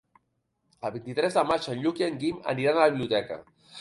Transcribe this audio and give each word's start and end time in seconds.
El 0.87 0.93
vint-i-tres 0.95 1.37
de 1.39 1.43
maig 1.49 1.67
en 1.73 1.85
Lluc 1.85 2.01
i 2.03 2.07
en 2.07 2.17
Guim 2.25 2.41
iran 2.57 2.81
a 2.81 2.85
la 2.87 2.93
biblioteca. 2.97 3.39